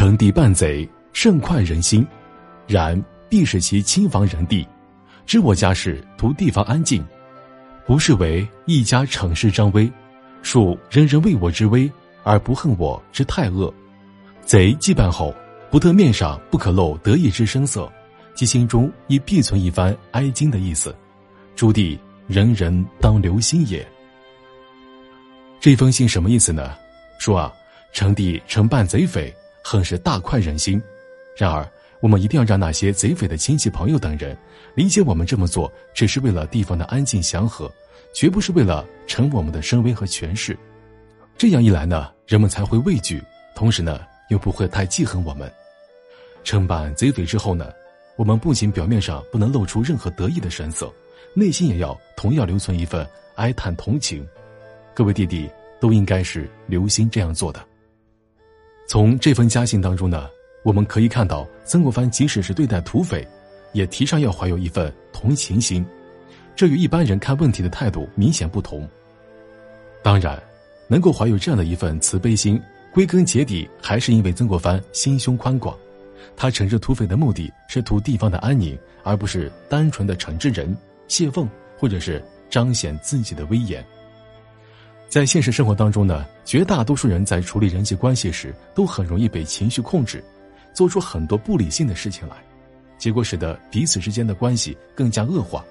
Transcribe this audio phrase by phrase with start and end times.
[0.00, 2.06] 称帝伴贼，甚快人心，
[2.66, 4.66] 然必使其亲防人地。
[5.26, 7.04] 知我家事，图地方安静，
[7.84, 9.92] 不是为一家逞势张威，
[10.42, 11.86] 恕人人为我之威，
[12.22, 13.70] 而不恨我之太恶。
[14.40, 15.34] 贼既办后，
[15.70, 17.86] 不得面上不可露得意之声色，
[18.34, 20.96] 其心中亦必存一番哀矜的意思。
[21.54, 23.86] 朱棣人人当留心也。
[25.60, 26.74] 这封信什么意思呢？
[27.18, 27.52] 说啊，
[27.92, 29.30] 成帝承办贼匪，
[29.62, 30.80] 很是大快人心。
[31.36, 31.66] 然而，
[32.00, 34.36] 我们一定要让那些贼匪的亲戚朋友等人
[34.74, 37.70] 理解，我们这么做只是为了地方的安静祥和，
[38.14, 40.56] 绝不是为了成我们的声威和权势。
[41.36, 43.22] 这样一来呢，人们才会畏惧，
[43.54, 45.50] 同时呢，又不会太记恨我们。
[46.42, 47.70] 承办贼匪之后呢，
[48.16, 50.92] 我们不仅表面上不能露出任何得意的神色，
[51.34, 54.26] 内心也要同样留存一份哀叹同情。
[54.94, 57.64] 各位弟弟都应该是留心这样做的。
[58.90, 60.28] 从这封家信当中呢，
[60.64, 63.24] 我们可以看到曾国藩即使是对待土匪，
[63.72, 65.86] 也提倡要怀有一份同情心，
[66.56, 68.84] 这与一般人看问题的态度明显不同。
[70.02, 70.42] 当然，
[70.88, 72.60] 能够怀有这样的一份慈悲心，
[72.92, 75.78] 归根结底还是因为曾国藩心胸宽广，
[76.34, 83.86] 他惩治土匪的目的是图地方的安宁，而不是单纯的惩治人、泄愤，或者是彰显自己的威严。
[85.10, 90.22] 在现实生活当中呢，绝大多数人在处理人际关系时，都很容易被情绪控制，
[90.72, 92.36] 做出很多不理性的事情来，
[92.96, 95.64] 结果使得彼此之间的关系更加恶化。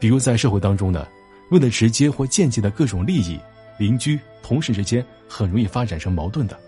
[0.00, 1.06] 比如在社会当中呢，
[1.52, 3.38] 为了直接或间接的各种利益，
[3.78, 6.58] 邻居、同事之间很容易发展成矛盾的。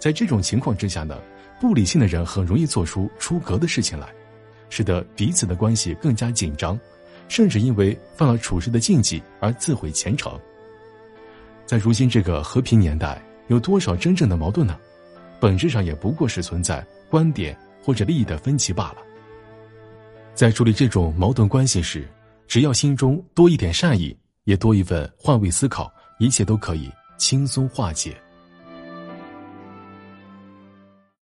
[0.00, 1.16] 在这种情况之下呢，
[1.60, 4.08] 不理性的人很容易做出出格的事情来，
[4.68, 6.76] 使得彼此的关系更加紧张，
[7.28, 10.36] 甚至因为犯了处事的禁忌而自毁前程。
[11.70, 14.76] 在如今这个和平年代，有多少真正的矛盾呢？
[15.38, 18.96] 本质上也不过是存在观点或者利益的分歧罢了。
[20.34, 22.08] 在处理这种矛盾关系时，
[22.48, 25.88] 只要心中多一点善意，也多一份换位思考，
[26.18, 28.20] 一切都可以轻松化解。